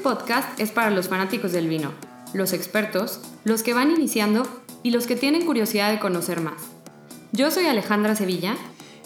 [0.00, 1.92] Podcast es para los fanáticos del vino,
[2.32, 4.46] los expertos, los que van iniciando
[4.82, 6.62] y los que tienen curiosidad de conocer más.
[7.32, 8.56] Yo soy Alejandra Sevilla.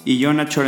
[0.04, 0.62] Y yo Nacho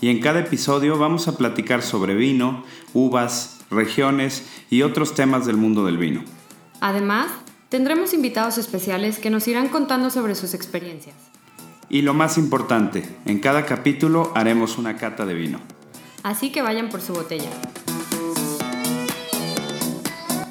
[0.00, 5.56] Y en cada episodio vamos a platicar sobre vino, uvas, regiones y otros temas del
[5.56, 6.22] mundo del vino.
[6.80, 7.28] Además,
[7.68, 11.16] tendremos invitados especiales que nos irán contando sobre sus experiencias.
[11.88, 15.60] Y lo más importante, en cada capítulo haremos una cata de vino.
[16.22, 17.50] Así que vayan por su botella.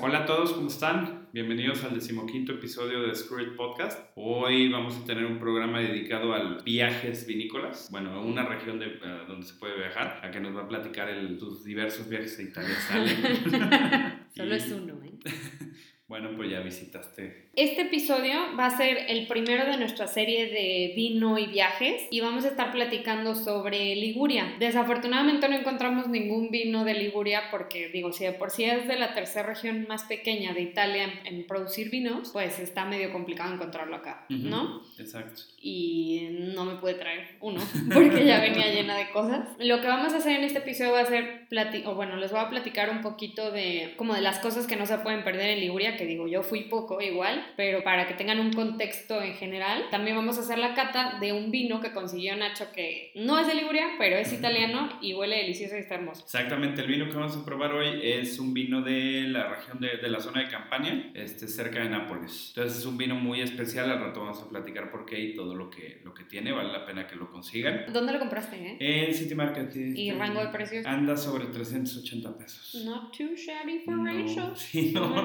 [0.08, 1.28] Hola a todos, ¿cómo están?
[1.34, 4.10] Bienvenidos al decimoquinto episodio de Spirit Podcast.
[4.16, 9.26] Hoy vamos a tener un programa dedicado al viajes vinícolas, bueno, una región de, eh,
[9.28, 12.42] donde se puede viajar, a que nos va a platicar el, sus diversos viajes a
[12.42, 14.28] Italia.
[14.34, 15.12] Solo es uno, ¿eh?
[16.08, 17.48] Bueno, pues ya visitaste.
[17.58, 22.22] Este episodio va a ser el primero de nuestra serie de vino y viajes y
[22.22, 24.56] vamos a estar platicando sobre Liguria.
[24.58, 28.98] Desafortunadamente no encontramos ningún vino de Liguria porque, digo, si de por sí es de
[28.98, 33.98] la tercera región más pequeña de Italia en, producir vinos, pues está medio complicado encontrarlo
[33.98, 34.84] acá, ¿no?
[34.98, 35.42] Exacto.
[35.60, 37.60] Y no me pude traer uno
[37.94, 39.50] porque ya venía llena de cosas.
[39.60, 41.48] Lo que vamos a hacer en este episodio va a ser,
[41.86, 44.86] o bueno, les voy a platicar un poquito de como de las cosas que no
[44.86, 48.40] se pueden perder en Liguria que digo, yo fui poco igual, pero para que tengan
[48.40, 52.36] un contexto en general, también vamos a hacer la cata de un vino que consiguió
[52.36, 56.24] Nacho que no es de Liguria, pero es italiano y huele delicioso y está hermoso.
[56.24, 59.98] Exactamente, el vino que vamos a probar hoy es un vino de la región de,
[59.98, 62.54] de la zona de Campania, este, cerca de Nápoles.
[62.56, 65.56] Entonces es un vino muy especial, al rato vamos a platicar por qué y todo
[65.56, 67.86] lo que, lo que tiene, vale la pena que lo consigan.
[67.92, 68.78] ¿Dónde lo compraste?
[68.80, 69.08] Eh?
[69.08, 69.76] En City Market.
[69.76, 70.86] ¿Y este, rango de precios?
[70.86, 72.84] Anda sobre 380 pesos.
[72.86, 74.54] Not too shabby for Rachel.
[74.68, 75.24] Sí, no, no,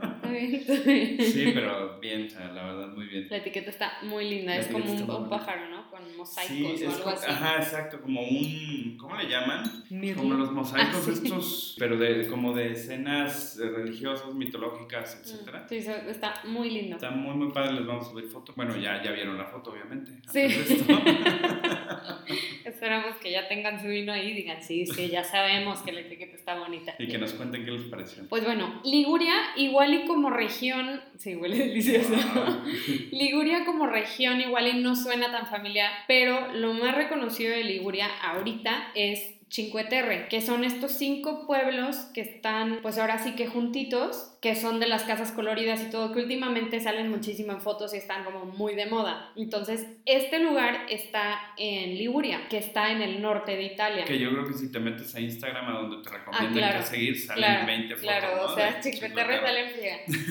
[0.30, 3.26] Sí, pero bien, la verdad, muy bien.
[3.28, 5.90] La etiqueta está muy linda, es como un, pájaro, ¿no?
[5.90, 7.26] Con mosaicos sí, o algo así.
[7.28, 9.64] Ajá, exacto, como un, ¿cómo le llaman?
[10.16, 15.66] Como los mosaicos ah, estos, pero de, como de escenas religiosas, mitológicas, mm, etcétera.
[15.68, 16.96] Sí, está muy lindo.
[16.96, 18.52] Está muy, muy padre, les vamos a subir foto.
[18.56, 20.12] Bueno, ya, ya vieron la foto, obviamente.
[20.32, 20.40] Sí.
[22.64, 26.00] Esperamos que ya tengan su vino ahí y digan, sí, sí, ya sabemos que la
[26.00, 26.94] etiqueta está bonita.
[26.98, 28.28] Y que nos cuenten qué les pareció.
[28.28, 32.14] Pues bueno, Liguria, igual y como región, sí, huele delicioso.
[33.10, 38.08] Liguria como región, igual y no suena tan familiar, pero lo más reconocido de Liguria
[38.22, 43.48] ahorita es Cinque Terre, que son estos cinco pueblos que están, pues ahora sí que
[43.48, 47.92] juntitos, que son de las casas coloridas y todo, que últimamente salen muchísimo en fotos
[47.92, 49.32] y están como muy de moda.
[49.34, 54.04] Entonces, este lugar está en Liguria, que está en el norte de Italia.
[54.04, 57.18] Que yo creo que si te metes a Instagram, a donde te recomiendan que seguir,
[57.18, 58.02] salen 20 fotos.
[58.02, 59.66] Claro, o sea, Cinque Terre salen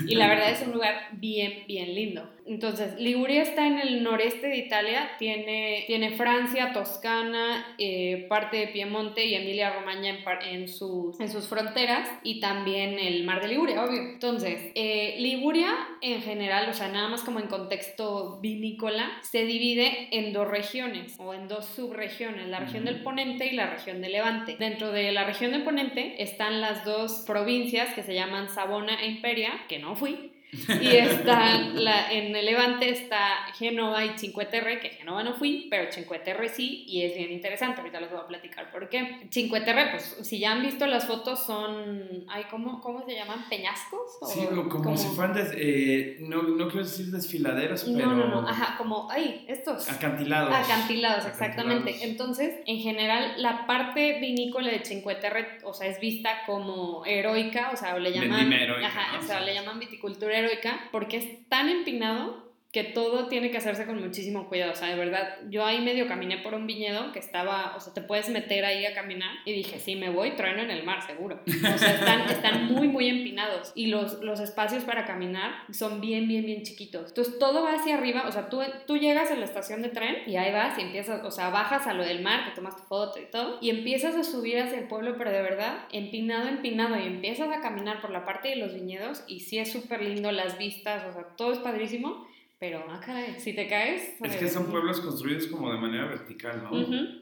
[0.07, 2.38] Y la verdad es un lugar bien, bien lindo.
[2.49, 8.67] Entonces, Liguria está en el noreste de Italia, tiene, tiene Francia, Toscana, eh, parte de
[8.69, 13.83] Piemonte y Emilia-Romagna en, en, sus, en sus fronteras y también el mar de Liguria,
[13.83, 14.01] obvio.
[14.01, 15.71] Entonces, eh, Liguria
[16.01, 21.17] en general, o sea, nada más como en contexto vinícola, se divide en dos regiones
[21.19, 24.55] o en dos subregiones, la región del Ponente y la región del Levante.
[24.57, 29.07] Dentro de la región del Ponente están las dos provincias que se llaman Sabona e
[29.07, 30.31] Imperia, que no fui,
[30.81, 35.67] y está la, en el Levante está Génova y Cinque Terre, que Génova no fui,
[35.69, 37.81] pero Cinque Terre sí, y es bien interesante.
[37.81, 39.27] Ahorita les voy a platicar por qué.
[39.29, 42.25] Cinque Terre, pues si ya han visto las fotos, son.
[42.27, 43.45] Ay, ¿cómo, cómo se llaman?
[43.47, 44.17] ¿Peñascos?
[44.33, 45.37] sí, como, si fueran.
[45.55, 48.07] Eh, no, no quiero decir desfiladeros, pero.
[48.07, 49.07] No, no, no, ajá, como.
[49.11, 49.87] Ay, estos.
[49.87, 50.51] Acantilados.
[50.51, 51.95] Acantilados, exactamente.
[52.01, 57.69] Entonces, en general, la parte vinícola de Cinque Terre, o sea, es vista como heroica,
[57.71, 58.51] o sea, le llaman.
[58.83, 63.57] Ajá, o sea, le llaman viticultura heroica porque es tan empinado que todo tiene que
[63.57, 67.11] hacerse con muchísimo cuidado, o sea, de verdad, yo ahí medio caminé por un viñedo
[67.11, 70.35] que estaba, o sea, te puedes meter ahí a caminar y dije, sí, me voy,
[70.35, 71.41] trueno en el mar, seguro.
[71.47, 76.27] O sea, están, están muy, muy empinados y los, los espacios para caminar son bien,
[76.27, 77.09] bien, bien chiquitos.
[77.09, 80.17] Entonces, todo va hacia arriba, o sea, tú, tú llegas a la estación de tren
[80.27, 82.83] y ahí vas y empiezas, o sea, bajas a lo del mar, te tomas tu
[82.83, 86.99] foto y todo, y empiezas a subir hacia el pueblo, pero de verdad, empinado, empinado,
[86.99, 90.31] y empiezas a caminar por la parte de los viñedos y sí es súper lindo
[90.31, 92.27] las vistas, o sea, todo es padrísimo
[92.59, 94.15] pero, acá si te caes.
[94.21, 96.77] Es que son pueblos construidos como de manera vertical, ¿no?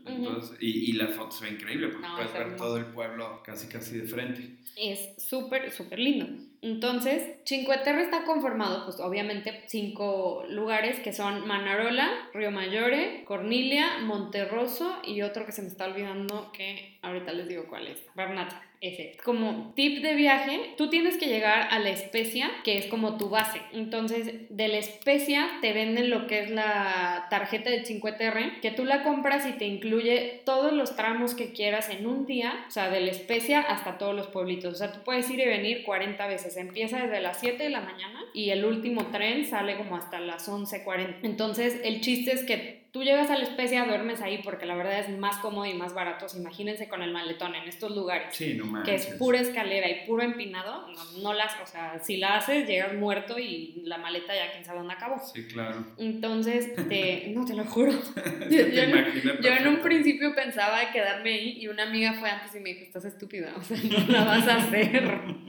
[0.06, 3.68] Entonces, y, y, la foto se ve increíble porque puedes ver todo el pueblo casi,
[3.68, 4.57] casi de frente.
[4.75, 6.25] Es súper, súper lindo.
[6.63, 14.00] Entonces, Cinque Terre está conformado, pues obviamente, cinco lugares que son Manarola, Río Maggiore, Cornilia,
[14.00, 18.67] Monterroso y otro que se me está olvidando que ahorita les digo cuál es, Bernata
[18.82, 19.18] ese.
[19.24, 23.30] Como tip de viaje, tú tienes que llegar a la especia, que es como tu
[23.30, 23.62] base.
[23.74, 28.86] Entonces, de la especia te venden lo que es la tarjeta de 5TR, que tú
[28.86, 32.90] la compras y te incluye todos los tramos que quieras en un día, o sea,
[32.90, 34.74] de la especia hasta todos los pueblitos.
[34.74, 36.58] O sea, tú puedes ir y venir 40 veces.
[36.58, 40.48] Empieza desde las 7 de la mañana y el último tren sale como hasta las
[40.50, 41.20] 11.40.
[41.24, 44.98] Entonces, el chiste es que Tú llegas a la especia, duermes ahí porque la verdad
[44.98, 46.26] es más cómodo y más barato.
[46.36, 48.36] Imagínense con el maletón en estos lugares.
[48.36, 50.88] Sí, no Que es pura escalera y puro empinado.
[51.22, 54.80] No, las, o sea, si la haces, llegas muerto y la maleta ya quién sabe
[54.80, 55.20] dónde acabó.
[55.20, 55.86] Sí, claro.
[56.00, 56.70] Entonces,
[57.36, 57.92] no te lo juro.
[58.50, 62.70] yo, yo, en un principio pensaba quedarme ahí y una amiga fue antes y me
[62.74, 65.04] dijo, estás estúpida, o sea, no la vas a hacer.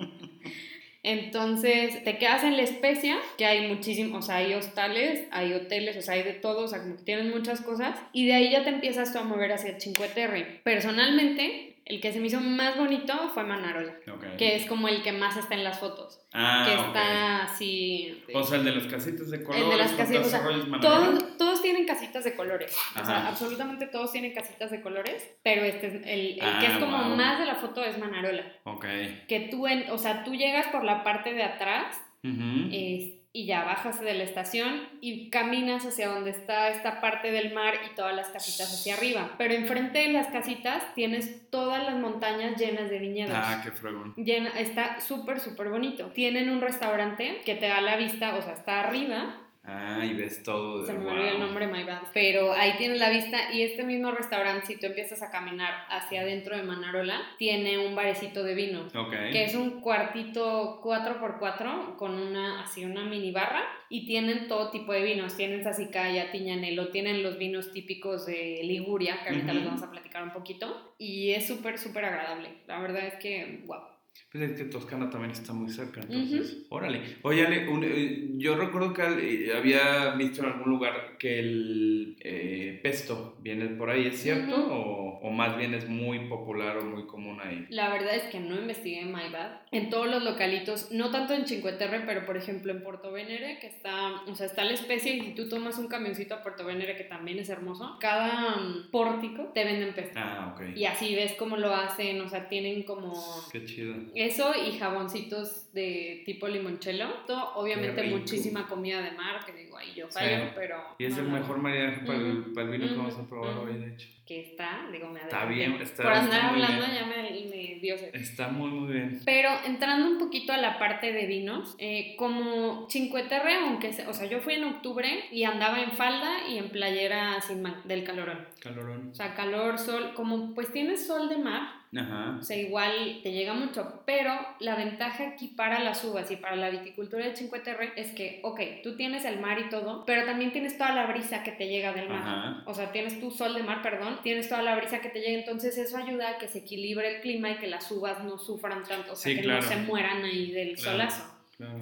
[1.08, 5.96] Entonces te quedas en la especia, que hay muchísimos, o sea, hay hostales, hay hoteles,
[5.96, 8.50] o sea, hay de todo, o sea, como que tienen muchas cosas, y de ahí
[8.50, 10.60] ya te empiezas tú a mover hacia Cinque Terre.
[10.64, 13.94] Personalmente, el que se me hizo más bonito fue Manarola,
[14.36, 16.20] que es como el que más está en las fotos.
[16.34, 18.22] Ah, que está así.
[18.34, 19.64] O sea, el de las casitas de colores.
[19.64, 22.76] El de las casitas, o sea, todos, todos, tienen casitas de colores.
[23.00, 26.74] O sea, absolutamente todos tienen casitas de colores, pero este es el, el que es
[26.74, 28.44] ah, como más de la foto es Manarola.
[28.64, 28.84] Ok.
[29.26, 31.96] Que tú, en, o sea, tú llegas por la parte de atrás.
[32.22, 33.17] Uh y
[33.48, 37.94] ya bajas de la estación y caminas hacia donde está esta parte del mar y
[37.94, 39.30] todas las casitas hacia arriba.
[39.38, 43.34] Pero enfrente de las casitas tienes todas las montañas llenas de viñedos.
[43.34, 44.12] Ah, qué fregón.
[44.16, 46.08] Llena, está súper, súper bonito.
[46.08, 50.42] Tienen un restaurante que te da la vista, o sea, está arriba Ah, y ves
[50.42, 50.80] todo.
[50.80, 52.00] De, Se me olvidó el nombre, my bad.
[52.14, 56.22] Pero ahí tienes la vista y este mismo restaurante, si tú empiezas a caminar hacia
[56.22, 58.88] adentro de Manarola, tiene un barecito de vino.
[58.94, 59.12] Ok.
[59.30, 64.92] Que es un cuartito 4x4 con una, así, una mini barra y tienen todo tipo
[64.92, 65.36] de vinos.
[65.36, 70.22] Tienen Sassicaia, Tiñanelo, tienen los vinos típicos de Liguria, que ahorita les vamos a platicar
[70.22, 70.94] un poquito.
[70.96, 72.62] Y es súper, súper agradable.
[72.66, 73.97] La verdad es que, wow.
[74.30, 77.00] Pues es que Toscana también está muy cerca, entonces, órale.
[77.22, 83.38] Oye, eh, yo recuerdo que eh, había visto en algún lugar que el eh, pesto
[83.40, 84.54] viene por ahí, ¿es cierto?
[84.54, 87.66] o, o, más bien es muy popular o muy común ahí?
[87.70, 89.60] La verdad es que no investigué en MyBad.
[89.70, 93.58] En todos los localitos, no tanto en Cinque Terre, pero por ejemplo en Puerto Venere,
[93.58, 96.64] que está, o sea, está la especie y si tú tomas un camioncito a Puerto
[96.64, 100.18] Venere, que también es hermoso, cada mm, pórtico te venden pesto.
[100.18, 100.76] Ah, ok.
[100.76, 103.12] Y así ves cómo lo hacen, o sea, tienen como...
[103.50, 107.08] Qué chido eso y jaboncitos de tipo limoncello.
[107.54, 110.76] Obviamente muchísima comida de mar, que ahí yo fallo, pero...
[110.98, 113.78] Y es el mejor maridaje para, el, para, el, vino que vamos a probar hoy,
[113.78, 114.08] de hecho.
[114.26, 118.48] Que está, digo, me Está bien, está Por andar hablando ya me, me dio Está
[118.48, 119.20] muy, muy bien.
[119.24, 124.12] Pero entrando un poquito a la parte de vinos, eh, como Cinque Terre, aunque, o
[124.12, 128.46] sea, yo fui en octubre y andaba en falda y en playera sin del calorón.
[128.60, 129.10] Calorón.
[129.12, 132.36] O sea, calor, sol, como pues tienes sol de mar, Ajá.
[132.38, 136.56] O sea, igual te llega mucho, pero la ventaja aquí para las uvas y para
[136.56, 140.26] la viticultura de Cinque Terre es que, ok, tú tienes el mar y todo, pero
[140.26, 142.62] también tienes toda la brisa que te llega del mar.
[142.66, 145.38] O sea, tienes tu sol de mar, perdón, tienes toda la brisa que te llega,
[145.38, 148.84] entonces eso ayuda a que se equilibre el clima y que las uvas no sufran
[148.84, 151.24] tanto, o sea, que no se mueran ahí del solazo.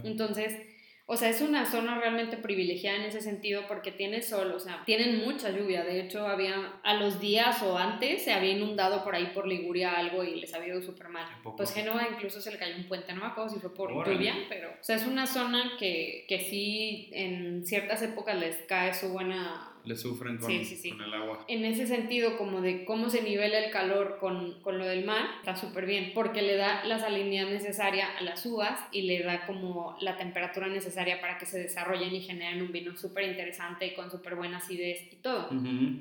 [0.04, 0.56] Entonces,
[1.08, 4.82] o sea, es una zona realmente privilegiada en ese sentido porque tiene sol, o sea,
[4.84, 5.84] tienen mucha lluvia.
[5.84, 9.92] De hecho, había a los días o antes se había inundado por ahí por Liguria
[9.92, 11.28] algo y les había ido súper mal.
[11.56, 14.34] Pues Génova incluso se le cayó un puente, no me acuerdo si fue por lluvia,
[14.48, 19.10] pero, o sea, es una zona que, que sí en ciertas épocas les cae su
[19.10, 21.44] buena le sufren con, el agua.
[21.48, 25.24] En ese sentido, como de cómo se nivela el calor con, con lo del mar,
[25.38, 29.46] está súper bien, porque le da la salinidad necesaria a las uvas y le da
[29.46, 33.94] como la temperatura necesaria para que se desarrollen y generen un vino súper interesante y
[33.94, 35.48] con súper buena acidez y todo.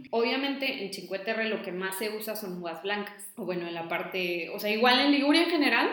[0.09, 3.75] Obviamente en Cinque Terre lo que más se usa son uvas blancas, o bueno, en
[3.75, 5.91] la parte, o sea, igual en Liguria en general,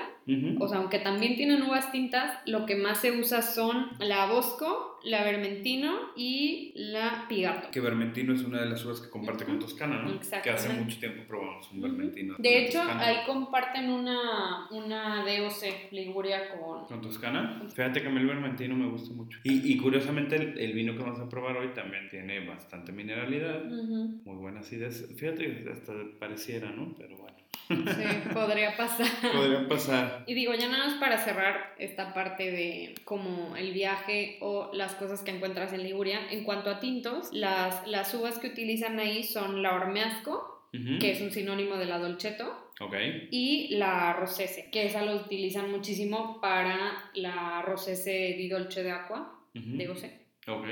[0.58, 5.00] o sea, aunque también tienen uvas tintas, lo que más se usa son la Bosco,
[5.04, 7.70] la Vermentino y la Pigato.
[7.70, 10.20] Que Vermentino es una de las uvas que comparte con Toscana, ¿no?
[10.42, 12.36] Que hace mucho tiempo probamos un Vermentino.
[12.38, 16.86] De hecho, ahí comparten una, una DOC Liguria con...
[16.86, 17.62] ¿Con Toscana?
[17.68, 19.38] Fíjate que a mí el Vermentino me gusta mucho.
[19.42, 24.36] Y, y curiosamente el, vino que vamos a probar hoy también tiene bastante mineralidad, muy
[24.36, 25.08] buena acidez.
[25.16, 26.94] Fíjate, hasta pareciera, ¿no?
[26.96, 27.41] Pero bueno.
[27.68, 29.06] Sí, podría pasar.
[29.32, 30.24] Podría pasar.
[30.26, 34.94] Y digo, ya nada más para cerrar esta parte de como el viaje o las
[34.94, 36.20] cosas que encuentras en Liguria.
[36.30, 40.98] En cuanto a tintos, las, las uvas que utilizan ahí son la Ormeasco, Ujú.
[40.98, 42.94] que es un sinónimo de la Dolcetto, Ok.
[43.30, 49.38] y la Rosese, que esa lo utilizan muchísimo para la Rosese di Dolce de Aqua,
[49.54, 49.76] Ujú.
[49.76, 50.18] de Gosé.
[50.48, 50.66] Ok.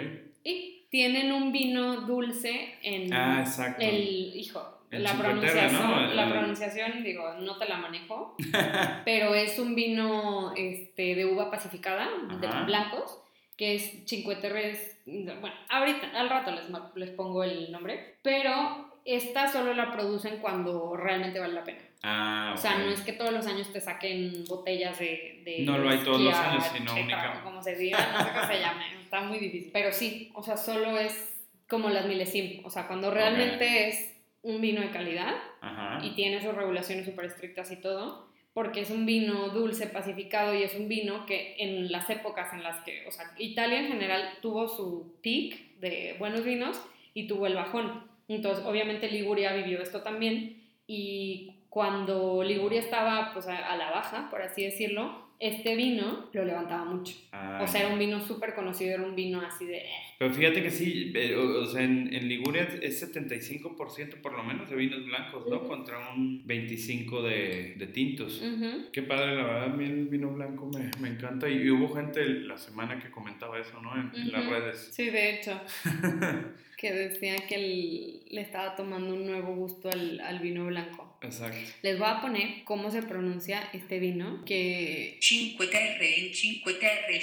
[0.45, 3.83] Y tienen un vino dulce en Ah, exacto.
[3.85, 8.37] el, hijo, El la pronunciación, la pronunciación, digo, no te la manejo,
[9.05, 12.09] pero es un vino este, de uva pacificada,
[12.41, 13.19] de blancos,
[13.57, 16.65] que es Cinque Terre, es- bueno, ahorita, al rato les,
[16.97, 21.79] les pongo el nombre, pero esta solo la producen cuando realmente vale la pena.
[22.03, 25.43] Ah, O sea, no es que todos los años te saquen botellas de...
[25.45, 28.47] de No lo hay todos los años, sino única- Como se diga, no sé cómo
[28.47, 29.71] se llame, está muy difícil.
[29.73, 32.65] Pero sí, o sea, solo es como las milesim.
[32.65, 34.10] O sea, cuando realmente es
[34.43, 36.05] un vino de calidad Ajá.
[36.05, 40.63] y tiene sus regulaciones súper estrictas y todo, porque es un vino dulce, pacificado y
[40.63, 44.39] es un vino que en las épocas en las que, o sea, Italia en general
[44.43, 46.81] tuvo su peak de buenos vinos
[47.15, 48.09] y tuvo el bajón.
[48.29, 54.29] Entonces, obviamente Liguria vivió esto también y cuando Liguria estaba pues a, a la baja,
[54.31, 57.15] por así decirlo, este vino lo levantaba mucho.
[57.33, 59.79] Ah, O sea, era un vino súper conocido, era un vino así de...
[59.79, 59.85] eh,
[60.19, 64.43] Pero fíjate que sí, eh, o, o sea, en, en Liguria es 75% por lo
[64.45, 65.57] menos de vinos blancos, ¿no?
[65.57, 65.69] Ujú.
[65.69, 68.43] Contra un 25% de, de tintos.
[68.43, 68.91] ujú.
[68.93, 71.49] Qué padre, la verdad, a mí el vino blanco me, me encanta.
[71.49, 73.95] Y, y hubo gente la semana que comentaba eso, ¿no?
[73.99, 74.91] En, en las redes.
[74.93, 75.59] Sí, de hecho.
[76.77, 81.10] que decía que él le estaba tomando un nuevo gusto al, al vino blanco.
[81.23, 81.59] Exacto.
[81.83, 87.21] Les voy a poner cómo se pronuncia este vino, que Cinque Terre in Cinque Terre.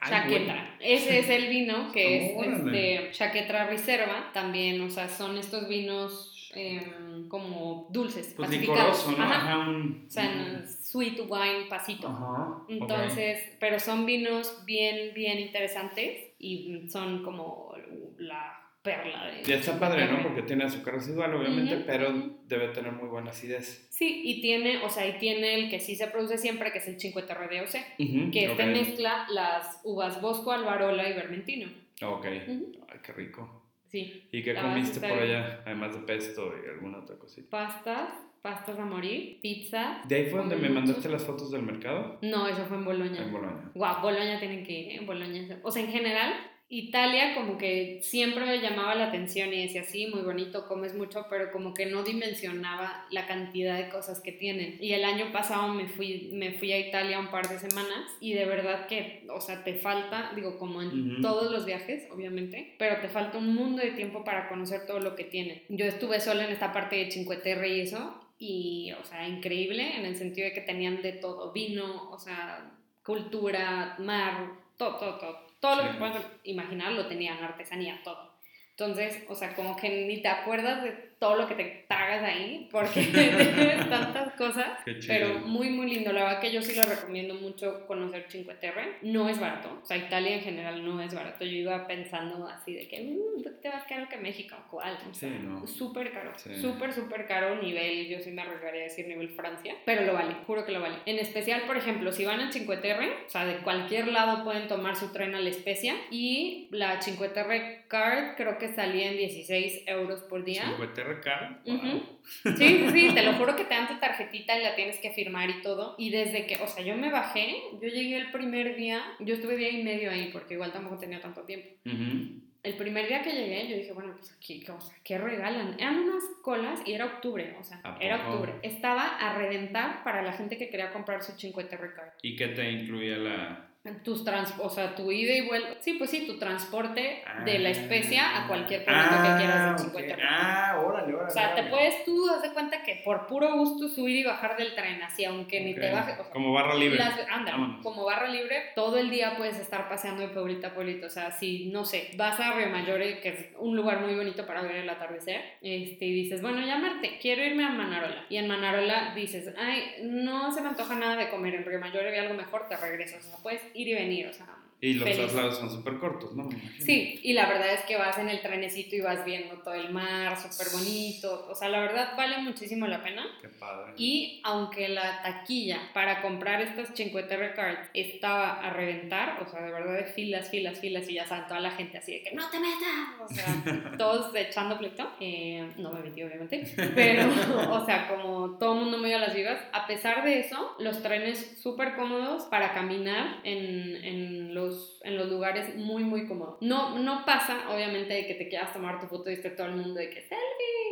[0.00, 0.76] Ay, Chaquetra.
[0.80, 6.50] Ese es el vino que es este, Chaquetra Reserva, también, o sea, son estos vinos
[6.54, 9.08] em, como dulces, Pues pacificados.
[9.08, 9.24] ¿no?
[9.24, 9.36] Ajá.
[9.36, 10.04] Ajá, un...
[10.06, 12.08] O sea, en sweet wine pasito.
[12.08, 12.62] Ajá.
[12.68, 17.74] Entonces, pero son vinos bien, bien interesantes y son como
[18.18, 19.42] la perla de...
[19.46, 20.22] Y está padre, ¿no?
[20.22, 22.10] Porque tiene azúcar residual, obviamente, pero
[22.46, 23.88] debe tener muy buena acidez.
[23.90, 26.88] Sí, y tiene, o sea, y tiene el que sí se produce siempre, que es
[26.88, 28.68] el Cinque Terre de OC, Ujú, que este ok.
[28.70, 31.68] mezcla las uvas Bosco, Alvarola y Vermentino.
[32.02, 32.26] Ok.
[32.48, 32.72] Ujú.
[32.88, 33.62] Ay, qué rico.
[33.88, 35.22] Sí, ¿Y qué La comiste por bien.
[35.36, 35.62] allá?
[35.64, 37.48] Además de pesto y alguna otra cosita.
[37.50, 38.10] pastas,
[38.42, 40.02] pastas a morir, pizza.
[40.08, 40.74] ¿De ahí fue donde me Muchos.
[40.84, 42.18] mandaste las fotos del mercado?
[42.22, 43.22] No, eso fue en Boloña.
[43.22, 43.70] En Bolonia.
[43.74, 45.04] Guau, Boloña tienen que ir, ¿eh?
[45.06, 45.60] Boloña.
[45.62, 46.34] O sea, en general,
[46.68, 51.26] Italia como que siempre me llamaba la atención y decía, sí, muy bonito, comes mucho,
[51.30, 54.76] pero como que no dimensionaba la cantidad de cosas que tienen.
[54.80, 58.32] Y el año pasado me fui, me fui a Italia un par de semanas y
[58.32, 63.00] de verdad que, o sea, te falta, digo, como en todos los viajes, obviamente, pero
[63.00, 65.62] te falta un mundo de tiempo para conocer todo lo que tienen.
[65.68, 69.96] Yo estuve sola en esta parte de Cinque Terre y eso, y, o sea, increíble
[69.96, 72.72] en el sentido de que tenían de todo, vino, o sea,
[73.04, 75.45] cultura, mar, todo, todo, todo.
[75.66, 78.35] Todo lo que puedas imaginar lo tenían, artesanía, todo.
[78.78, 82.68] Entonces, o sea, como que ni te acuerdas de todo lo que te tragas ahí,
[82.70, 83.00] porque
[83.54, 84.80] tienes tantas cosas.
[84.84, 85.14] Qué chido.
[85.14, 86.12] Pero muy, muy lindo.
[86.12, 88.98] La verdad que yo sí lo recomiendo mucho conocer Cinque Terre.
[89.00, 89.80] No es barato.
[89.82, 91.46] O sea, Italia en general no es barato.
[91.46, 94.56] Yo iba pensando así de que "Mm, un poquito más caro que México.
[94.70, 94.98] ¿Cuál?
[95.10, 95.66] O sea, Sí, no.
[95.66, 96.32] Súper caro.
[96.36, 96.54] Sí.
[96.60, 97.54] Súper, súper caro.
[97.62, 99.74] Nivel, yo sí me arriesgaría a decir nivel Francia.
[99.86, 100.34] Pero lo vale.
[100.46, 100.96] Juro que lo vale.
[101.06, 104.68] En especial, por ejemplo, si van a Cinque Terre, o sea, de cualquier lado pueden
[104.68, 105.94] tomar su tren a la Especia.
[106.10, 110.64] Y la Cinque Terre Card creo que salía en 16 euros por día.
[110.64, 111.56] Cinque Terre Card.
[111.64, 112.18] Wow.
[112.44, 115.10] Sí, sí, sí, te lo juro que te dan tu tarjetita y la tienes que
[115.12, 115.94] firmar y todo.
[115.98, 119.56] Y desde que, o sea, yo me bajé, yo llegué el primer día, yo estuve
[119.56, 121.68] día y medio ahí porque igual tampoco tenía tanto tiempo.
[121.84, 122.42] Ujú.
[122.66, 125.76] El primer día que llegué, yo dije, bueno, pues aquí, ¿qué, o sea, ¿qué regalan?
[125.78, 128.54] Eran unas colas y era octubre, o sea, ¿A era octubre.
[128.62, 132.10] Estaba a reventar para la gente que quería comprar su 50 Card.
[132.22, 133.70] ¿Y qué te incluía la...?
[134.04, 135.76] Tus trans, o sea, tu ida y vuelta.
[135.80, 137.72] Sí, pues sí, tu transporte de la Ah.
[137.72, 139.78] especia a cualquier pueblito que quieras ok.
[139.86, 141.28] 50 Ah, órale, órale.
[141.28, 144.56] O sea, te puedes tú, haz de cuenta que por puro gusto subir y bajar
[144.56, 146.18] del tren, así, aunque ni te bajes.
[146.18, 146.98] O sea, Como barra libre.
[146.98, 147.82] las- Vámonos.
[147.82, 151.06] como barra libre, todo el día puedes estar paseando de pueblito a pueblito.
[151.06, 154.46] O sea, si, no sé, vas a Río Mayore, que es un lugar muy bonito
[154.46, 158.24] para ver el atardecer, este, y dices, bueno, llamarte, quiero irme a Manarola.
[158.28, 162.10] Y en Manarola dices, ay, no se me antoja nada de comer en Río Mayore,
[162.10, 163.24] ve algo mejor, te regresas.
[163.24, 164.65] O sea, puedes ir y venir, o sea.
[164.78, 165.18] Y los feliz.
[165.18, 166.44] traslados son súper cortos, ¿no?
[166.44, 166.56] Me.
[166.78, 169.90] Sí, y la verdad es que vas en el trenecito y vas viendo todo el
[169.90, 171.46] mar, súper bonito.
[171.50, 173.26] O sea, la verdad vale muchísimo la pena.
[173.40, 173.94] Qué padre.
[173.96, 179.62] Y aunque la taquilla para comprar estas Cinque Terre Cards estaba a reventar, o sea,
[179.62, 182.34] de verdad de filas, filas, filas, y ya saben, toda la gente así de que
[182.34, 185.08] no te metas, o sea, todos echando pleito.
[185.20, 186.64] Eh, no me metí, obviamente,
[186.94, 187.26] pero,
[187.70, 191.02] o sea, como todo el mundo muy a las vivas, a pesar de eso, los
[191.02, 196.58] trenes súper cómodos para caminar en, en los los, en los lugares muy, muy cómodo.
[196.60, 199.76] No, no pasa, obviamente, de que te quieras tomar tu foto y esté todo el
[199.76, 200.36] mundo de que selfie.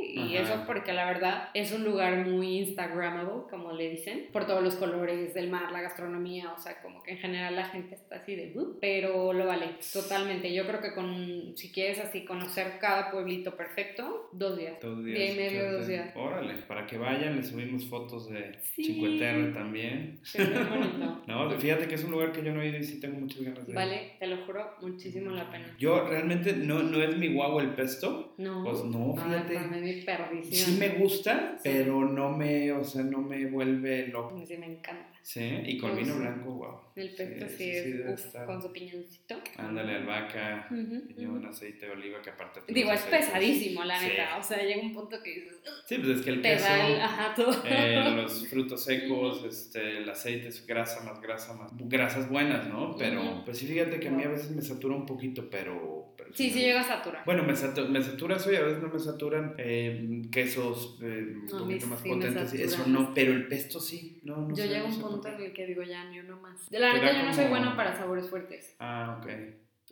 [0.07, 0.43] Y Ajá.
[0.55, 4.77] eso porque la verdad es un lugar muy Instagramable, como le dicen, por todos los
[4.77, 8.37] colores del mar, la gastronomía, o sea, como que en general la gente está así
[8.37, 10.53] de, "Uh", pero lo vale, totalmente.
[10.55, 14.79] Yo creo que con, si quieres así conocer cada pueblito perfecto, dos días.
[14.81, 15.35] Dos Día días.
[15.35, 16.15] y medio, dos días.
[16.15, 18.85] Órale, para que vayan, les subimos fotos de Sí.
[18.85, 20.21] Cinque Terre también.
[20.23, 21.23] Sí, muy bonito.
[21.27, 23.43] No, fíjate que es un lugar que yo no he ido y sí tengo muchas
[23.43, 23.64] ganas.
[23.73, 25.75] Vale, te lo juro, muchísimo la pena.
[25.79, 28.35] Yo realmente no, no es mi guau el pesto.
[28.39, 28.65] No.
[28.65, 29.55] Pues no, fíjate.
[29.55, 30.71] para mí mi perdición.
[30.71, 31.71] Sí me gusta, Sí.
[31.73, 34.41] pero no me, o sea, no me vuelve loco.
[34.47, 35.14] Sí, me encanta.
[35.27, 36.81] Sí, y con Pues, vino blanco, wow.
[36.97, 39.37] El pesto sí, Sí, sí, es sí, uf, con su piñoncito.
[39.57, 41.47] Ándale, albahaca, Ujú, piñón, ujú.
[41.49, 42.61] aceite de oliva, que aparte...
[42.61, 43.27] te Digo, es aceites.
[43.29, 44.37] pesadísimo, la neta.
[44.37, 45.55] O sea, llega un punto que dices,
[45.87, 47.63] Sí, pues es que el te queso, el, ajá, todo.
[47.67, 51.71] eh, los frutos secos, este, el aceite es grasa más grasa más...
[51.75, 52.95] Grasas buenas, ¿no?
[52.99, 56.04] Pero, pues sí, fíjate que a mí a veces me satura un poquito, pero...
[56.35, 57.25] Sí, sí llega a saturar.
[57.25, 61.25] Bueno, me, satu- me satura eso y a veces no me saturan eh, quesos eh,
[61.35, 62.53] un poquito más sí potentes.
[62.55, 64.21] Eso no, pero el pesto sí.
[64.25, 66.19] No, no yo sé, llego a no un punto en el que digo, ya, ni
[66.21, 66.69] uno más.
[66.71, 68.75] De la neta, yo no soy buena para sabores fuertes.
[68.81, 69.31] Ah, ok.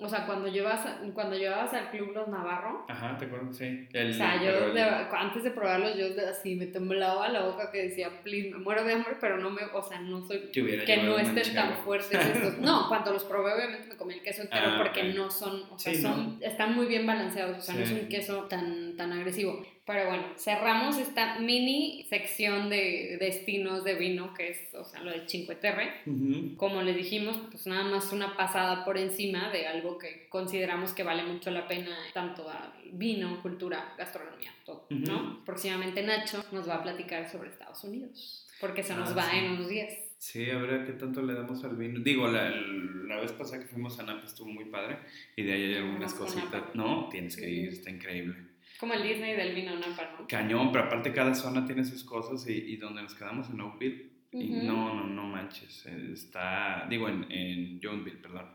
[0.02, 3.86] O sea, cuando llevas, cuando llevabas al Club Los Navarro, Ajá, te acuerdo, sí.
[3.92, 7.70] El- o sea, yo el- de- antes de probarlos, yo así me temblaba la boca
[7.70, 10.96] que decía, please, me muero de hambre, pero no me, o sea, no soy que
[10.98, 12.58] no estén tan fuertes estos.
[12.58, 15.78] No, cuando los probé, obviamente me comí el queso entero Ah, porque no son, o
[15.78, 19.12] sea, Sí, son, están muy bien balanceados, o sea, no es un queso tan, tan
[19.12, 19.64] agresivo.
[19.84, 25.10] Pero bueno, cerramos esta mini sección de destinos de vino, que es, o sea, lo
[25.10, 25.90] de Cinque Terre.
[26.06, 26.56] Ujú.
[26.56, 31.02] Como les dijimos, pues nada más una pasada por encima de algo que consideramos que
[31.02, 35.00] vale mucho la pena, tanto a vino, cultura, gastronomía, todo, Ujú.
[35.00, 35.44] ¿no?
[35.44, 39.36] Próximamente Nacho nos va a platicar sobre Estados Unidos, porque se nos Ah, va sí.
[39.38, 39.92] en unos días.
[40.18, 41.98] Sí, a ver qué tanto le damos al vino.
[41.98, 44.98] Digo, la, la vez pasada que fuimos a Napa estuvo muy padre
[45.34, 46.62] y de ahí hay algunas cositas.
[46.74, 48.36] No, tienes que ir, está increíble.
[48.82, 50.26] Como el Disney del vino Napa, ¿no?
[50.26, 54.10] Cañón, pero aparte cada zona tiene sus cosas y, y donde nos quedamos en Oakville,
[54.32, 58.46] y no, no, no manches, eh, está, digo, en, en perdón,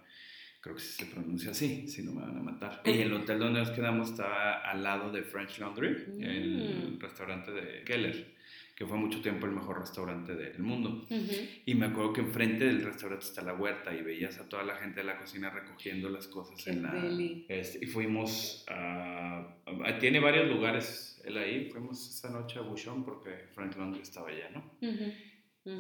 [0.59, 2.81] creo que se pronuncia así, si no me van a matar.
[2.83, 6.99] Y el hotel donde nos quedamos estaba al lado de French Laundry, el Mm.
[6.99, 8.35] restaurante de Keller,
[8.77, 11.03] que fue mucho tiempo el mejor restaurante del mundo.
[11.65, 14.75] Y me acuerdo que enfrente del restaurante está la huerta y veías a toda la
[14.75, 16.91] gente de la cocina recogiendo las cosas Qué en la...
[17.81, 21.69] y fuimos a, a- Tiene varios lugares él ahí.
[21.71, 24.59] Fuimos esa noche a Bouchon porque Frank Laundry estaba allá, ¿no?
[24.87, 25.11] Ujú.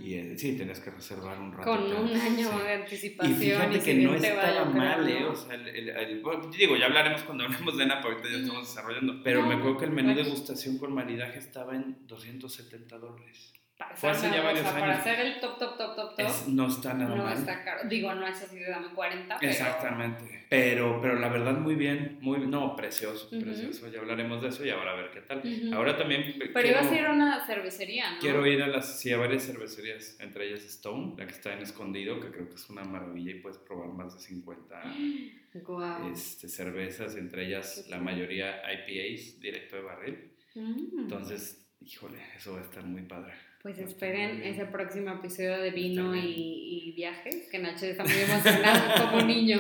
[0.01, 1.63] Y eh, sí, tenías que reservar un rato.
[1.71, 2.63] Con un año Sí.
[2.63, 3.37] de Y anticipación.
[3.39, 5.25] fíjate si que no estaba mal, ¿eh?
[5.25, 8.37] O sea, el, el- el- bueno, digo, ya hablaremos cuando hablemos de Napa, ahorita ya
[8.37, 9.21] estamos desarrollando.
[9.23, 13.53] Pero No, me acuerdo que el menú de degustación con maridaje estaba en 270 dólares.
[13.77, 14.99] Para Fue hace ya varios o sea, Para años.
[15.01, 16.19] hacer el top, top, top, top, top.
[16.27, 17.37] Es- no está nada no mal.
[17.37, 17.87] está caro.
[17.87, 19.51] Digo, no es así de dame 40, pero...
[19.51, 20.45] Exactamente.
[20.49, 23.87] Pero, pero la verdad muy bien, muy no, precioso, precioso.
[23.89, 25.43] Ya hablaremos de eso y ahora a ver qué tal.
[25.75, 28.19] Ahora también Pero quiero, ibas a ir a una cervecería, ¿no?
[28.19, 31.59] quiero ir a las sí, a varias cervecerías, entre ellas Stone, la que está en
[31.59, 34.81] Escondido, que creo que es una maravilla y puedes probar más de 50
[35.53, 36.11] Guau.
[36.11, 40.31] este, cervezas, entre ellas la mayoría IPAs directo de barril.
[40.55, 40.99] Mm.
[41.01, 43.33] Entonces, híjole, eso va a estar muy padre.
[43.67, 49.11] Pues esperen ese próximo episodio de vino y, y viajes, que Nacho está muy emocionado
[49.11, 49.59] como niño.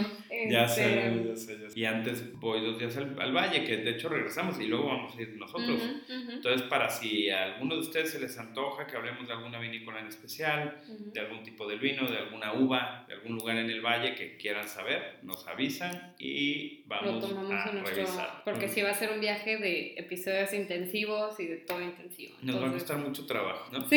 [0.49, 1.77] Ya Este, sé, ya sé, ya sé.
[1.77, 5.17] Y antes voy dos días al, al valle, que de hecho regresamos y luego vamos
[5.17, 5.81] a ir nosotros.
[6.31, 9.99] Entonces, para si a alguno de ustedes se les antoja que hablemos de alguna vinícola
[9.99, 13.81] en especial, de algún tipo de vino, de alguna uva, de algún lugar en el
[13.81, 17.93] valle que quieran saber, nos avisan y Lo vamos tomamos a nuestro...
[17.95, 18.41] revisar.
[18.45, 22.33] Porque sí va a ser un viaje de episodios intensivos y de todo intensivo.
[22.41, 23.81] Nos va a costar mucho trabajo, ¿no?
[23.89, 23.96] Sí.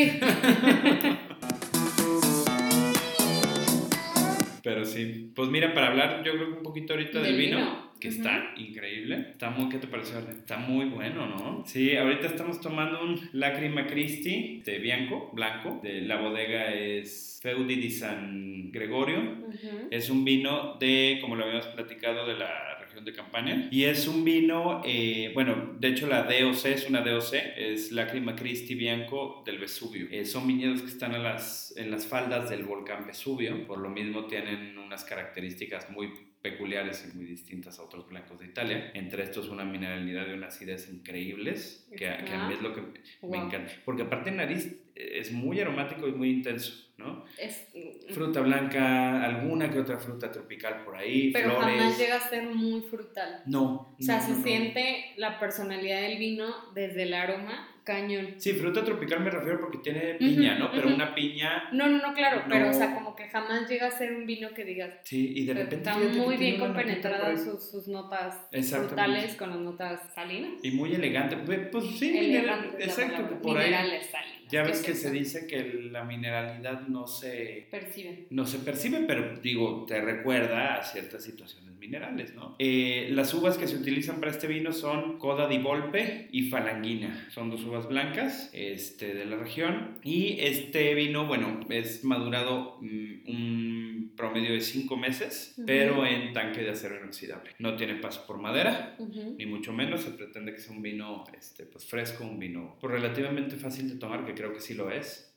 [4.62, 5.32] Pero sí.
[5.34, 7.92] Pues mira, para hablar yo creo que un poquito ahorita del, Del vino, vino.
[7.98, 9.26] que está increíble.
[9.32, 10.18] Está muy, ¿qué te pareció?
[10.18, 11.64] Está muy bueno, ¿no?
[11.66, 15.80] Sí, ahorita estamos tomando un Lacrima Christi de Bianco, blanco.
[15.82, 19.48] De, la bodega es Feudi di San Gregorio.
[19.90, 22.69] Es un vino de, como lo habíamos platicado, de la
[23.00, 23.68] región de Campania.
[23.70, 28.36] Y es un vino, eh, bueno, de hecho la DOC es una DOC, es Lacrima
[28.36, 30.06] Christi Bianco del Vesubio.
[30.10, 33.88] Eh, son viñedos que están a las, en las faldas del volcán Vesubio, por lo
[33.90, 36.10] mismo tienen unas características muy
[36.42, 38.90] peculiares y muy distintas a otros blancos de Italia.
[38.94, 42.74] Entre estos una mineralidad y una acidez increíbles, que, a- que a mí es lo
[42.74, 42.88] que me
[43.22, 43.34] Wow.
[43.46, 43.72] encanta.
[43.84, 47.24] Porque aparte el nariz es muy aromático y muy intenso, ¿no?
[47.38, 47.66] Es-
[48.14, 51.78] Fruta blanca, alguna que otra fruta tropical por ahí, pero flores.
[51.80, 53.42] jamás llega a ser muy frutal.
[53.46, 53.96] No.
[53.98, 58.34] O sea, no, se no, siente la personalidad del vino desde el aroma cañón.
[58.36, 60.70] Sí, fruta tropical me refiero porque tiene piña, ¿no?
[60.70, 63.90] Pero una piña, No, no, no, claro, pero o sea, como que jamás llega a
[63.90, 64.90] ser un vino que digas.
[65.04, 67.44] sí, y de repente Está muy bien compenetradas ahí.
[67.44, 70.52] sus, sus notas frutales con las notas salinas.
[70.62, 71.36] Y muy elegante.
[71.38, 73.66] Pues pues sí, mineral, exacto, por ahí.
[73.70, 74.40] Minerales salinas.
[74.50, 78.26] Ya ¿qué ves es que se dice que la mineralidad no se, Perciben.
[78.30, 82.56] no se percibe, pero digo, te recuerda a ciertas situaciones minerales, ¿no?
[82.58, 87.26] Eh, las uvas que se utilizan para este vino son Coda di Volpe y Falanguina.
[87.30, 89.98] Son dos uvas blancas este, de la región.
[90.02, 96.62] Y este vino, bueno, es madurado mm, un promedio de 5 meses, pero en tanque
[96.62, 97.52] de acero inoxidable.
[97.58, 100.02] No tiene paso por madera, ni mucho menos.
[100.02, 103.96] Se pretende que sea un vino este, pues, fresco, un vino pues, relativamente fácil de
[103.96, 105.29] tomar, que creo que sí lo es.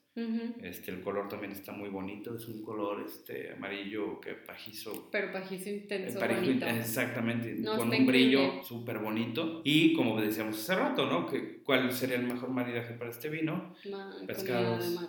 [0.61, 5.09] Este, el color también está muy bonito, es un color este, amarillo que pajizo.
[5.11, 6.67] Pero pajizo intenso, bonito.
[6.67, 9.61] exactamente, No, con está un brillo súper bonito.
[9.63, 11.25] Y como decíamos hace rato, ¿no?
[11.25, 13.73] Que, ¿Cuál sería el mejor maridaje para este vino?
[13.89, 14.99] Ma- pescados.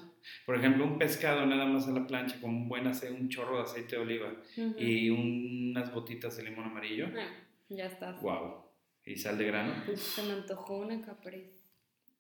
[0.47, 3.59] Por ejemplo, un pescado nada más a la plancha con un buen aceite, un chorro
[3.59, 4.75] de aceite de oliva Ujú.
[4.79, 7.09] y unas gotitas de limón amarillo.
[7.14, 7.29] Ah,
[7.69, 8.23] ya estás.
[8.23, 8.64] ¡Wow!
[9.05, 9.75] Y sal de grano.
[9.87, 11.63] Uf, se me antojó una caprese.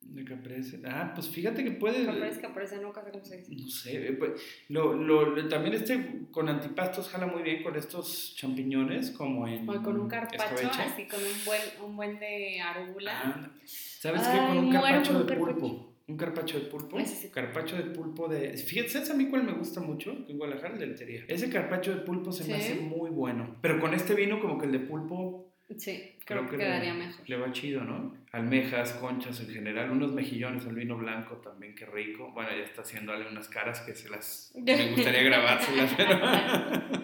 [0.06, 0.80] De caprese.
[0.84, 2.04] Ah, pues fíjate que puede.
[2.04, 3.54] Caprese, caprese, no sé cómo se dice.
[3.54, 4.30] No sé, eh, pues,
[4.68, 9.82] lo, lo, también este con antipastos jala muy bien con estos champiñones como en O
[9.82, 10.82] con un carpacho, escabeche.
[10.82, 13.12] así con un buen, un buen de arugula.
[13.24, 14.38] Ah, ¿Sabes qué?
[14.38, 15.58] Con un carpacho de carpacho.
[15.58, 15.94] pulpo.
[16.06, 17.00] Un carpacho de pulpo.
[17.00, 17.30] Sí.
[17.30, 18.58] Carpacho de pulpo de...
[18.58, 20.12] Fíjate, ¿sabes a mí cuál me gusta mucho?
[20.28, 21.24] En Guadalajara, el de Letería.
[21.28, 23.56] Ese carpacho de pulpo se me hace muy bueno.
[23.62, 27.28] Pero con este vino como que el de pulpo Sí, creo, que, le- quedaría mejor.
[27.28, 28.14] Le va chido, ¿no?
[28.32, 32.30] Almejas, conchas en general, unos mejillones, el vino blanco también, qué rico.
[32.32, 34.52] Bueno, ya está haciéndole unas caras que se las...
[34.54, 36.20] Me gustaría grabárselas, pero...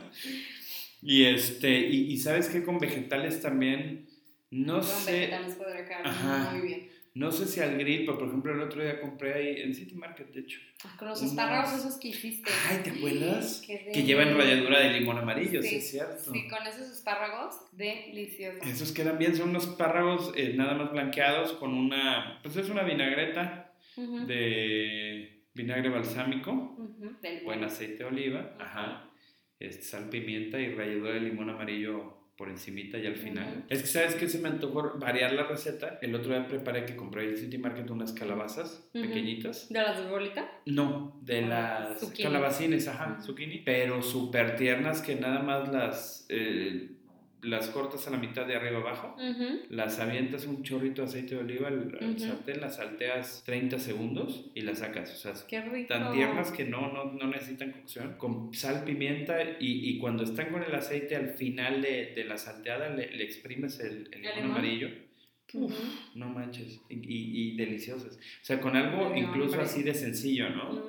[1.02, 2.62] y este, y, y ¿sabes qué?
[2.62, 4.06] Con vegetales también,
[4.50, 5.12] no Con sé...
[5.12, 6.50] vegetales podría quedar Ajá.
[6.52, 6.89] muy bien.
[7.12, 9.96] No sé si al grill, pero por ejemplo el otro día compré ahí en City
[9.96, 10.60] Market, de hecho.
[10.84, 12.50] Ah, Con los espárragos esos que hiciste.
[12.68, 13.62] Ay, ¿te acuerdas?
[13.66, 16.32] Que llevan ralladura de limón amarillo, sí, Sí, es cierto.
[16.32, 18.64] Sí, con esos espárragos, deliciosos.
[18.64, 22.84] Esos quedan bien, son unos espárragos eh, nada más blanqueados con una, pues es una
[22.84, 26.76] vinagreta de vinagre balsámico,
[27.44, 29.10] buen aceite de oliva, ajá,
[29.58, 33.66] este, sal, pimienta y ralladura de limón amarillo por encimita y al final.
[33.68, 35.98] Es que sabes que se me antojó variar la receta.
[36.00, 39.68] El otro día preparé que compré en City Market unas calabazas pequeñitas.
[39.68, 40.50] ¿De las de bolita?
[40.64, 42.22] No, de Ah, las zucchini.
[42.22, 46.92] calabacines, ajá, zucchini, pero súper tiernas que nada más las, eh,
[47.42, 49.16] las cortas a la mitad de arriba abajo,
[49.70, 54.60] las avientas un chorrito de aceite de oliva al, sartén, las salteas 30 segundos y
[54.62, 55.88] las sacas, o sea, Qué rico.
[55.88, 60.50] tan tiernas que no, no, no necesitan cocción, con sal, pimienta y, y cuando están
[60.50, 64.36] con el aceite al final de, de la salteada le, le exprimes el, el limón
[64.36, 64.50] limón?
[64.52, 64.88] amarillo.
[65.52, 65.74] Ujú.
[66.14, 68.14] No manches, y, y, y deliciosas.
[68.16, 69.62] O sea, con algo incluso hambre.
[69.62, 70.80] así de sencillo, ¿no?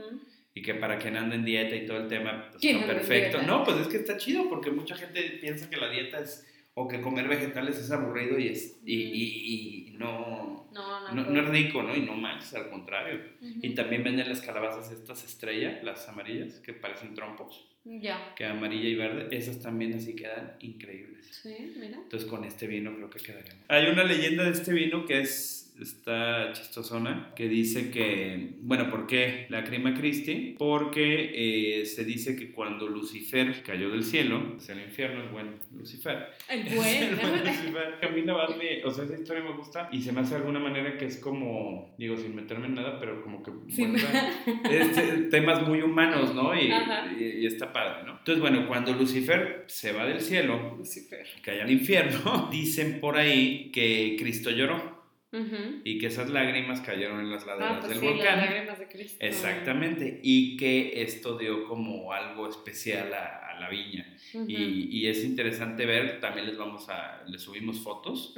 [0.54, 3.38] Y que para quien anda en dieta y todo el tema, pues ¿Quién está perfecto.
[3.40, 3.48] dieta?
[3.52, 6.88] No, pues es que está chido porque mucha gente piensa que la dieta es, o
[6.88, 11.14] que comer vegetales es aburrido y, es, y, y- y no, No, no.
[11.14, 11.96] no, no es rico, ¿no?
[11.96, 13.20] Y no manches, al contrario.
[13.42, 13.60] Ujú.
[13.62, 18.34] Y también venden las calabazas estas estrella, las amarillas, que parecen trompos, Ya.
[18.36, 21.28] que amarilla y verde, esas también así quedan increíbles.
[21.44, 21.98] Sí, mira.
[21.98, 23.54] Entonces con este vino creo que quedaría.
[23.68, 29.08] Hay una leyenda de este vino que es está chistosona que dice que bueno ¿por
[29.08, 30.56] qué la crema Christi?
[30.60, 31.32] Porque
[31.82, 36.28] eh, se dice que cuando Lucifer cayó del cielo, es el infierno, el buen Lucifer.
[36.50, 36.76] El Es el
[37.16, 37.44] buen bueno.
[37.46, 37.96] Lucifer.
[38.02, 40.32] A mí nada más me, o sea, esa historia me gusta y se me hace
[40.32, 43.86] de alguna manera que es como, digo, sin meterme en nada, pero como que Sí,
[44.70, 46.54] este, temas muy humanos, ¿no?
[46.60, 46.72] Y,
[47.20, 48.18] y- y está padre, ¿no?
[48.20, 51.26] Entonces, bueno, cuando Lucifer se va del cielo, Lucifer.
[51.42, 55.01] cae al infierno, dicen por ahí que Cristo lloró
[55.86, 58.40] Y que esas lágrimas cayeron en las laderas Ah, pues del sí, las volcán.
[58.40, 59.18] lágrimas de Cristo.
[59.26, 64.06] Exactamente, y que esto dio como algo especial a, a la viña.
[64.48, 68.34] Y, y es interesante ver, también les vamos a, les subimos fotos,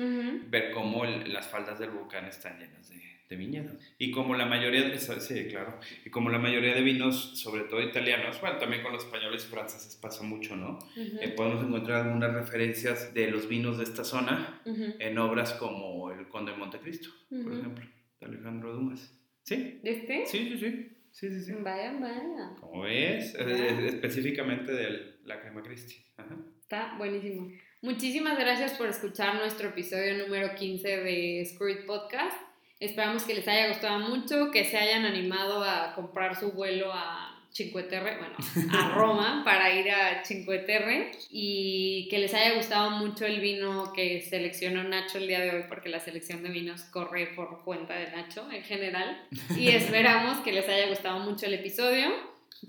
[0.50, 3.74] ver cómo el- las faldas del volcán están llenas de, de viñedos.
[3.98, 7.82] Y como la mayoría, de, sí, claro, y como la mayoría de vinos, sobre todo
[7.82, 10.78] italianos, bueno, también con los españoles y franceses pasa mucho, ¿no?
[10.78, 11.18] Ujú.
[11.22, 14.86] Eh, podemos encontrar algunas referencias de los vinos de esta zona Ujú.
[15.00, 17.60] en obras como El Conde de Montecristo, por Ujú.
[17.60, 17.86] ejemplo,
[18.20, 19.20] de Alejandro Dumas.
[19.44, 19.80] ¿Sí?
[19.84, 20.26] ¿De este?
[20.26, 20.90] Sí, sí, sí.
[21.12, 21.52] Sí, sí, sí.
[21.60, 22.56] Vaya, vaya.
[22.60, 23.44] Como ves, Ah.
[23.88, 25.96] Específicamente de la crema Christi.
[26.18, 26.36] Ajá.
[26.60, 27.52] Está buenísimo.
[27.82, 32.38] Muchísimas gracias por escuchar nuestro episodio número 15 de Screwed Podcast.
[32.84, 37.34] Esperamos que les haya gustado mucho, que se hayan animado a comprar su vuelo a
[37.50, 38.36] Cinque Terre, bueno,
[38.74, 43.94] a Roma para ir a Cinque Terre y que les haya gustado mucho el vino
[43.94, 47.94] que seleccionó Nacho el día de hoy porque la selección de vinos corre por cuenta
[47.94, 49.18] de Nacho en general
[49.58, 52.08] y esperamos que les haya gustado mucho el episodio.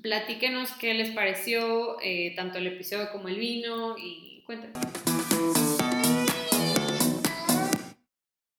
[0.00, 4.78] Platíquenos qué les pareció eh, tanto el episodio como el vino y cuéntenos.